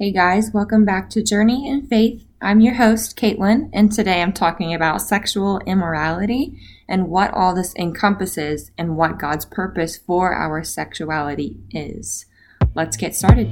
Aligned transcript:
Hey 0.00 0.12
guys, 0.12 0.52
welcome 0.54 0.84
back 0.84 1.10
to 1.10 1.24
Journey 1.24 1.68
in 1.68 1.84
Faith. 1.84 2.24
I'm 2.40 2.60
your 2.60 2.74
host, 2.74 3.18
Caitlin, 3.18 3.68
and 3.72 3.90
today 3.90 4.22
I'm 4.22 4.32
talking 4.32 4.72
about 4.72 5.02
sexual 5.02 5.58
immorality 5.66 6.56
and 6.88 7.08
what 7.08 7.34
all 7.34 7.52
this 7.52 7.74
encompasses 7.74 8.70
and 8.78 8.96
what 8.96 9.18
God's 9.18 9.44
purpose 9.44 9.96
for 9.96 10.32
our 10.32 10.62
sexuality 10.62 11.56
is. 11.72 12.26
Let's 12.76 12.96
get 12.96 13.16
started. 13.16 13.50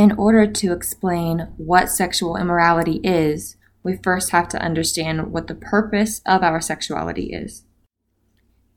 In 0.00 0.12
order 0.12 0.46
to 0.46 0.72
explain 0.72 1.40
what 1.58 1.90
sexual 1.90 2.38
immorality 2.38 3.02
is, 3.04 3.58
we 3.82 3.98
first 3.98 4.30
have 4.30 4.48
to 4.48 4.62
understand 4.62 5.30
what 5.30 5.46
the 5.46 5.54
purpose 5.54 6.22
of 6.24 6.42
our 6.42 6.58
sexuality 6.58 7.34
is. 7.34 7.64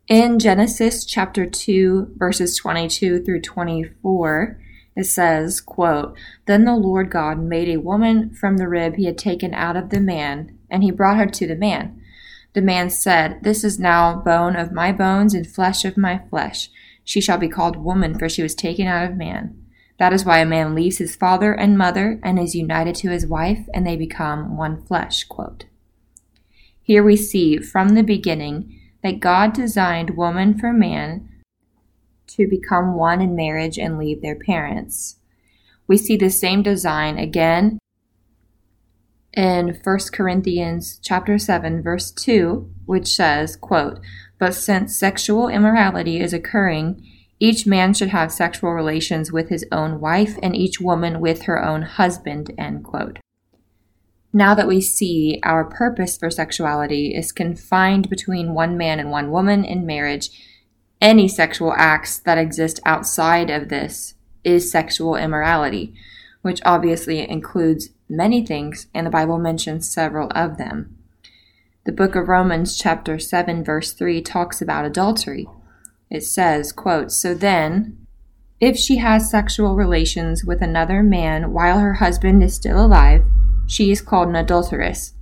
In 0.10 0.38
Genesis 0.38 1.06
chapter 1.06 1.46
2 1.46 2.16
verses 2.18 2.58
22 2.58 3.24
through 3.24 3.40
24, 3.40 4.60
it 4.98 5.06
says, 5.06 5.62
quote, 5.62 6.18
Then 6.46 6.66
the 6.66 6.76
Lord 6.76 7.10
God 7.10 7.40
made 7.40 7.70
a 7.70 7.80
woman 7.80 8.36
from 8.36 8.58
the 8.58 8.68
rib 8.68 8.96
he 8.98 9.06
had 9.06 9.18
taken 9.18 9.54
out 9.54 9.78
of 9.78 9.92
the 9.92 10.02
man, 10.02 10.60
and 10.70 10.84
he 10.84 10.92
brought 10.92 11.16
her 11.16 11.26
to 11.26 11.48
the 11.48 11.56
man. 11.56 12.02
The 12.52 12.62
man 12.62 12.90
said, 12.90 13.44
This 13.44 13.64
is 13.64 13.80
now 13.80 14.14
bone 14.14 14.58
of 14.58 14.74
my 14.74 14.92
bones 14.92 15.34
and 15.34 15.48
flesh 15.48 15.86
of 15.86 15.96
my 15.96 16.20
flesh. 16.30 16.70
She 17.06 17.22
shall 17.22 17.38
be 17.38 17.48
called 17.48 17.78
woman, 17.78 18.20
for 18.20 18.28
she 18.28 18.44
was 18.44 18.56
taken 18.56 18.88
out 18.88 19.10
of 19.10 19.16
man. 19.16 19.63
That 20.04 20.12
is 20.12 20.26
why 20.26 20.40
a 20.40 20.46
man 20.46 20.76
leaves 20.76 20.98
his 20.98 21.16
father 21.16 21.54
and 21.54 21.78
mother 21.78 22.20
and 22.24 22.38
is 22.38 22.54
united 22.54 22.94
to 22.96 23.10
his 23.10 23.26
wife, 23.26 23.70
and 23.74 23.88
they 23.88 23.96
become 23.96 24.58
one 24.58 24.84
flesh. 24.84 25.24
Quote. 25.24 25.64
Here 26.82 27.02
we 27.02 27.16
see 27.16 27.60
from 27.60 27.96
the 27.96 28.04
beginning 28.04 28.78
that 29.02 29.22
God 29.22 29.54
designed 29.54 30.18
woman 30.18 30.60
for 30.60 30.74
man 30.74 31.30
to 32.28 32.50
become 32.50 32.96
one 32.96 33.22
in 33.22 33.34
marriage 33.34 33.78
and 33.80 33.98
leave 33.98 34.22
their 34.22 34.36
parents. 34.36 35.20
We 35.88 35.96
see 35.96 36.18
the 36.18 36.30
same 36.30 36.64
design 36.64 37.18
again 37.18 37.80
in 39.32 39.80
1 39.82 40.00
Corinthians 40.12 41.00
chapter 41.02 41.38
7 41.38 41.82
verse 41.82 42.12
2, 42.12 42.70
which 42.86 43.08
says, 43.08 43.56
quote, 43.56 44.02
"But 44.38 44.54
since 44.54 44.98
sexual 44.98 45.48
immorality 45.48 46.20
is 46.20 46.34
occurring 46.34 47.02
each 47.40 47.66
man 47.66 47.94
should 47.94 48.10
have 48.10 48.32
sexual 48.32 48.72
relations 48.72 49.32
with 49.32 49.50
his 49.50 49.66
own 49.72 50.00
wife, 50.00 50.38
and 50.42 50.56
each 50.56 50.80
woman 50.80 51.20
with 51.20 51.44
her 51.44 51.64
own 51.64 51.82
husband. 51.82 52.52
End 52.58 52.84
quote. 52.84 53.20
Now 54.32 54.56
that 54.56 54.68
we 54.68 54.82
see 54.82 55.40
our 55.44 55.64
purpose 55.64 56.18
for 56.18 56.32
sexuality 56.32 57.14
is 57.14 57.32
confined 57.32 58.10
between 58.10 58.54
one 58.54 58.78
man 58.78 59.00
and 59.00 59.12
one 59.12 59.30
woman 59.30 59.64
in 59.64 59.86
marriage, 59.86 60.30
any 61.00 61.28
sexual 61.28 61.74
acts 61.78 62.18
that 62.20 62.38
exist 62.38 62.80
outside 62.86 63.50
of 63.50 63.70
this 63.70 64.16
is 64.44 64.72
sexual 64.72 65.16
immorality, 65.16 65.94
which 66.42 66.62
obviously 66.66 67.30
includes 67.30 67.90
many 68.10 68.46
things, 68.46 68.88
and 68.94 69.06
the 69.06 69.12
Bible 69.12 69.38
mentions 69.38 69.90
several 69.90 70.30
of 70.34 70.58
them. 70.58 70.98
The 71.86 71.92
book 71.92 72.16
of 72.16 72.30
Romans, 72.30 72.78
chapter 72.78 73.20
7, 73.20 73.64
verse 73.64 73.92
3, 73.92 74.22
talks 74.22 74.62
about 74.62 74.86
adultery 74.86 75.48
it 76.14 76.24
says, 76.24 76.72
quote, 76.72 77.12
So 77.12 77.34
then, 77.34 77.98
if 78.62 78.78
she 78.78 78.98
has 78.98 79.30
sexual 79.30 79.76
relations 79.76 80.46
with 80.46 80.62
another 80.62 81.02
man 81.02 81.52
while 81.52 81.80
her 81.80 81.96
husband 81.96 82.44
is 82.44 82.54
still 82.54 82.86
alive, 82.86 83.26
she 83.68 83.92
is 83.92 84.00
called 84.00 84.30
an 84.30 84.36
adulteress. 84.36 85.16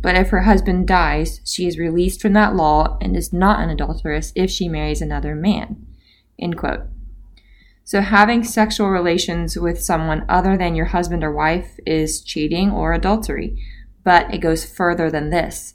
But 0.00 0.16
if 0.16 0.30
her 0.30 0.42
husband 0.42 0.88
dies, 0.88 1.40
she 1.46 1.66
is 1.68 1.78
released 1.78 2.20
from 2.20 2.32
that 2.32 2.56
law 2.56 2.98
and 3.00 3.16
is 3.16 3.32
not 3.32 3.60
an 3.60 3.70
adulteress 3.70 4.32
if 4.34 4.50
she 4.50 4.68
marries 4.68 5.00
another 5.00 5.36
man. 5.36 5.86
End 6.40 6.58
quote. 6.58 6.80
So, 7.84 8.00
having 8.00 8.42
sexual 8.42 8.90
relations 8.90 9.56
with 9.56 9.80
someone 9.80 10.24
other 10.28 10.56
than 10.56 10.74
your 10.74 10.86
husband 10.86 11.22
or 11.22 11.32
wife 11.32 11.78
is 11.86 12.20
cheating 12.20 12.70
or 12.72 12.92
adultery, 12.92 13.56
but 14.02 14.34
it 14.34 14.38
goes 14.38 14.64
further 14.64 15.08
than 15.08 15.30
this. 15.30 15.74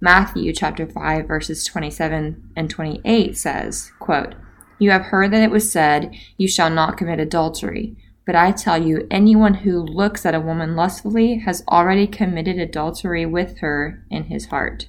Matthew 0.00 0.52
chapter 0.52 0.86
5 0.86 1.26
verses 1.26 1.64
27 1.64 2.50
and 2.54 2.68
28 2.68 3.36
says, 3.36 3.92
quote, 3.98 4.34
You 4.78 4.90
have 4.90 5.06
heard 5.06 5.32
that 5.32 5.42
it 5.42 5.50
was 5.50 5.70
said, 5.70 6.14
you 6.36 6.48
shall 6.48 6.70
not 6.70 6.98
commit 6.98 7.18
adultery. 7.18 7.96
But 8.26 8.34
I 8.34 8.50
tell 8.50 8.82
you, 8.82 9.06
anyone 9.08 9.54
who 9.54 9.80
looks 9.80 10.26
at 10.26 10.34
a 10.34 10.40
woman 10.40 10.74
lustfully 10.74 11.36
has 11.38 11.62
already 11.68 12.08
committed 12.08 12.58
adultery 12.58 13.24
with 13.24 13.58
her 13.58 14.04
in 14.10 14.24
his 14.24 14.46
heart. 14.46 14.88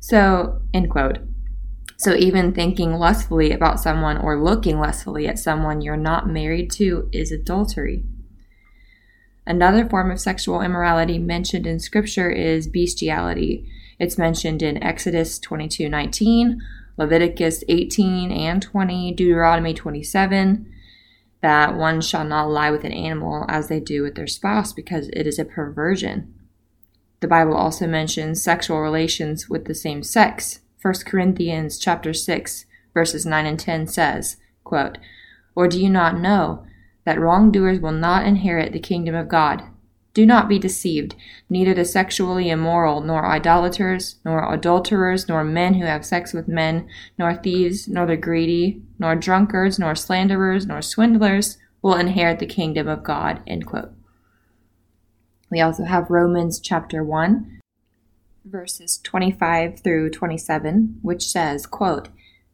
So, 0.00 0.62
end 0.72 0.90
quote. 0.90 1.18
So, 1.98 2.14
even 2.14 2.52
thinking 2.52 2.94
lustfully 2.94 3.52
about 3.52 3.80
someone 3.80 4.16
or 4.16 4.42
looking 4.42 4.80
lustfully 4.80 5.28
at 5.28 5.38
someone 5.38 5.82
you're 5.82 5.96
not 5.96 6.26
married 6.26 6.70
to 6.72 7.08
is 7.12 7.30
adultery. 7.30 8.02
Another 9.46 9.88
form 9.88 10.10
of 10.10 10.20
sexual 10.20 10.60
immorality 10.60 11.18
mentioned 11.18 11.66
in 11.66 11.80
Scripture 11.80 12.30
is 12.30 12.68
bestiality. 12.68 13.68
It's 13.98 14.18
mentioned 14.18 14.62
in 14.62 14.82
Exodus 14.82 15.38
22 15.38 15.88
19, 15.88 16.60
Leviticus 16.96 17.64
18 17.68 18.30
and 18.30 18.62
20, 18.62 19.12
Deuteronomy 19.12 19.74
27, 19.74 20.72
that 21.40 21.76
one 21.76 22.00
shall 22.00 22.24
not 22.24 22.50
lie 22.50 22.70
with 22.70 22.84
an 22.84 22.92
animal 22.92 23.44
as 23.48 23.68
they 23.68 23.80
do 23.80 24.02
with 24.02 24.14
their 24.14 24.26
spouse 24.26 24.72
because 24.72 25.08
it 25.08 25.26
is 25.26 25.38
a 25.38 25.44
perversion. 25.44 26.32
The 27.20 27.28
Bible 27.28 27.54
also 27.54 27.86
mentions 27.86 28.42
sexual 28.42 28.80
relations 28.80 29.48
with 29.48 29.64
the 29.64 29.74
same 29.74 30.02
sex. 30.02 30.60
1 30.82 30.94
Corinthians 31.06 31.78
chapter 31.78 32.12
6 32.12 32.66
verses 32.94 33.24
9 33.24 33.46
and 33.46 33.58
10 33.58 33.86
says, 33.86 34.36
quote, 34.64 34.98
Or 35.54 35.68
do 35.68 35.80
you 35.80 35.88
not 35.88 36.18
know 36.18 36.66
that 37.04 37.20
wrongdoers 37.20 37.80
will 37.80 37.92
not 37.92 38.26
inherit 38.26 38.72
the 38.72 38.80
kingdom 38.80 39.14
of 39.14 39.28
God? 39.28 39.62
Do 40.14 40.26
not 40.26 40.48
be 40.48 40.58
deceived. 40.58 41.14
Neither 41.48 41.72
the 41.72 41.86
sexually 41.86 42.50
immoral, 42.50 43.00
nor 43.00 43.24
idolaters, 43.24 44.16
nor 44.24 44.52
adulterers, 44.52 45.26
nor 45.26 45.42
men 45.42 45.74
who 45.74 45.86
have 45.86 46.04
sex 46.04 46.34
with 46.34 46.48
men, 46.48 46.86
nor 47.18 47.34
thieves, 47.34 47.88
nor 47.88 48.04
the 48.04 48.16
greedy, 48.16 48.82
nor 48.98 49.16
drunkards, 49.16 49.78
nor 49.78 49.94
slanderers, 49.94 50.66
nor 50.66 50.82
swindlers 50.82 51.56
will 51.80 51.94
inherit 51.94 52.40
the 52.40 52.46
kingdom 52.46 52.88
of 52.88 53.02
God. 53.02 53.40
We 55.50 55.60
also 55.60 55.84
have 55.84 56.10
Romans 56.10 56.60
chapter 56.60 57.02
1, 57.02 57.60
verses 58.44 58.98
25 59.02 59.80
through 59.80 60.10
27, 60.10 60.98
which 61.00 61.24
says, 61.24 61.66
quote, 61.66 62.08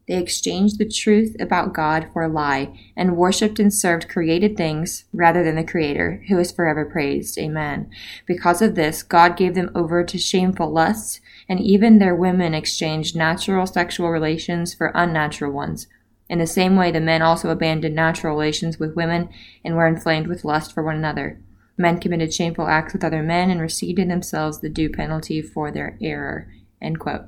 they 0.09 0.17
exchanged 0.17 0.79
the 0.79 0.89
truth 0.89 1.35
about 1.39 1.71
God 1.71 2.07
for 2.11 2.23
a 2.23 2.27
lie 2.27 2.75
and 2.97 3.15
worshiped 3.15 3.59
and 3.59 3.71
served 3.71 4.09
created 4.09 4.57
things 4.57 5.05
rather 5.13 5.43
than 5.43 5.55
the 5.55 5.63
Creator, 5.63 6.23
who 6.27 6.39
is 6.39 6.51
forever 6.51 6.83
praised. 6.83 7.37
Amen. 7.37 7.91
Because 8.25 8.63
of 8.63 8.73
this, 8.73 9.03
God 9.03 9.37
gave 9.37 9.53
them 9.53 9.69
over 9.75 10.03
to 10.03 10.17
shameful 10.17 10.71
lusts, 10.71 11.21
and 11.47 11.59
even 11.59 11.99
their 11.99 12.15
women 12.15 12.55
exchanged 12.55 13.15
natural 13.15 13.67
sexual 13.67 14.09
relations 14.09 14.73
for 14.73 14.91
unnatural 14.95 15.51
ones. 15.51 15.85
In 16.27 16.39
the 16.39 16.47
same 16.47 16.75
way, 16.75 16.91
the 16.91 16.99
men 16.99 17.21
also 17.21 17.51
abandoned 17.51 17.93
natural 17.93 18.35
relations 18.35 18.79
with 18.79 18.95
women 18.95 19.29
and 19.63 19.75
were 19.75 19.87
inflamed 19.87 20.25
with 20.25 20.43
lust 20.43 20.73
for 20.73 20.81
one 20.81 20.95
another. 20.95 21.39
Men 21.77 21.99
committed 21.99 22.33
shameful 22.33 22.67
acts 22.67 22.93
with 22.93 23.03
other 23.03 23.21
men 23.21 23.51
and 23.51 23.61
received 23.61 23.99
in 23.99 24.07
themselves 24.07 24.59
the 24.59 24.69
due 24.69 24.89
penalty 24.89 25.39
for 25.43 25.69
their 25.69 25.99
error. 26.01 26.51
End 26.81 26.99
quote. 26.99 27.25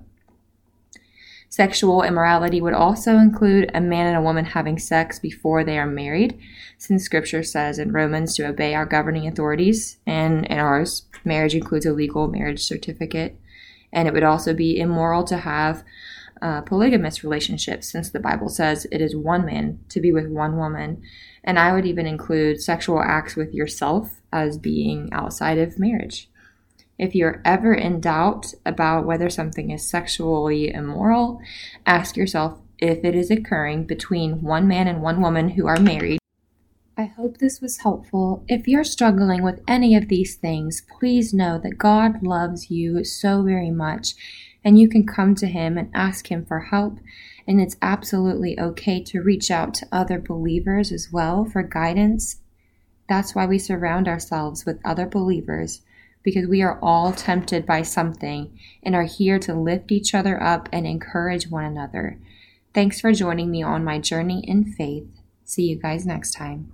Sexual 1.51 2.03
immorality 2.03 2.61
would 2.61 2.73
also 2.73 3.17
include 3.17 3.69
a 3.73 3.81
man 3.81 4.07
and 4.07 4.15
a 4.15 4.21
woman 4.21 4.45
having 4.45 4.79
sex 4.79 5.19
before 5.19 5.65
they 5.65 5.77
are 5.77 5.85
married, 5.85 6.39
since 6.77 7.03
scripture 7.03 7.43
says 7.43 7.77
in 7.77 7.91
Romans 7.91 8.33
to 8.33 8.47
obey 8.47 8.73
our 8.73 8.85
governing 8.85 9.27
authorities, 9.27 9.97
and 10.07 10.45
in 10.45 10.59
ours, 10.59 11.07
marriage 11.25 11.53
includes 11.53 11.85
a 11.85 11.91
legal 11.91 12.29
marriage 12.29 12.63
certificate. 12.63 13.37
And 13.91 14.07
it 14.07 14.13
would 14.13 14.23
also 14.23 14.53
be 14.53 14.79
immoral 14.79 15.25
to 15.25 15.39
have 15.39 15.83
uh, 16.41 16.61
polygamous 16.61 17.21
relationships, 17.21 17.91
since 17.91 18.09
the 18.09 18.21
Bible 18.21 18.47
says 18.47 18.87
it 18.89 19.01
is 19.01 19.13
one 19.13 19.45
man 19.45 19.77
to 19.89 19.99
be 19.99 20.13
with 20.13 20.27
one 20.27 20.55
woman. 20.55 21.03
And 21.43 21.59
I 21.59 21.73
would 21.73 21.85
even 21.85 22.07
include 22.07 22.61
sexual 22.61 23.01
acts 23.01 23.35
with 23.35 23.53
yourself 23.53 24.21
as 24.31 24.57
being 24.57 25.09
outside 25.11 25.57
of 25.57 25.77
marriage. 25.77 26.30
If 27.01 27.15
you're 27.15 27.41
ever 27.43 27.73
in 27.73 27.99
doubt 27.99 28.53
about 28.63 29.07
whether 29.07 29.27
something 29.27 29.71
is 29.71 29.89
sexually 29.89 30.71
immoral, 30.71 31.41
ask 31.83 32.15
yourself 32.15 32.59
if 32.77 33.03
it 33.03 33.15
is 33.15 33.31
occurring 33.31 33.85
between 33.85 34.43
one 34.43 34.67
man 34.67 34.87
and 34.87 35.01
one 35.01 35.19
woman 35.19 35.49
who 35.49 35.65
are 35.65 35.79
married. 35.79 36.19
I 36.95 37.05
hope 37.05 37.39
this 37.39 37.59
was 37.59 37.79
helpful. 37.79 38.45
If 38.47 38.67
you're 38.67 38.83
struggling 38.83 39.41
with 39.41 39.63
any 39.67 39.95
of 39.95 40.09
these 40.09 40.35
things, 40.35 40.83
please 40.99 41.33
know 41.33 41.59
that 41.63 41.79
God 41.79 42.21
loves 42.21 42.69
you 42.69 43.03
so 43.03 43.41
very 43.41 43.71
much 43.71 44.13
And 44.63 44.77
you 44.77 44.87
can 44.87 45.07
come 45.07 45.33
to 45.33 45.47
Him 45.47 45.79
and 45.79 45.89
ask 45.95 46.31
Him 46.31 46.45
for 46.45 46.59
help. 46.59 46.99
And 47.47 47.59
it's 47.59 47.77
absolutely 47.81 48.59
okay 48.59 49.01
to 49.05 49.23
reach 49.23 49.49
out 49.49 49.73
to 49.73 49.87
other 49.91 50.19
believers 50.19 50.91
as 50.91 51.11
well 51.11 51.45
for 51.45 51.63
guidance. 51.63 52.41
That's 53.09 53.33
why 53.33 53.47
we 53.47 53.57
surround 53.57 54.07
ourselves 54.07 54.63
with 54.63 54.79
other 54.85 55.07
believers 55.07 55.81
because 56.23 56.47
we 56.47 56.61
are 56.61 56.79
all 56.81 57.11
tempted 57.11 57.65
by 57.65 57.81
something 57.81 58.57
and 58.83 58.95
are 58.95 59.03
here 59.03 59.39
to 59.39 59.53
lift 59.53 59.91
each 59.91 60.13
other 60.13 60.41
up 60.41 60.69
and 60.71 60.85
encourage 60.85 61.49
one 61.49 61.65
another. 61.65 62.19
Thanks 62.73 63.01
for 63.01 63.11
joining 63.13 63.51
me 63.51 63.63
on 63.63 63.83
my 63.83 63.99
journey 63.99 64.43
in 64.47 64.71
faith. 64.73 65.07
See 65.43 65.63
you 65.63 65.75
guys 65.77 66.05
next 66.05 66.31
time. 66.31 66.71